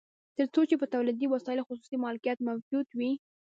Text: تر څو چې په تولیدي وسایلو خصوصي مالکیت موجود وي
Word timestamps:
تر 0.37 0.45
څو 0.53 0.61
چې 0.69 0.75
په 0.81 0.85
تولیدي 0.93 1.27
وسایلو 1.29 1.67
خصوصي 1.69 1.95
مالکیت 2.05 2.37
موجود 2.49 2.87
وي 2.97 3.11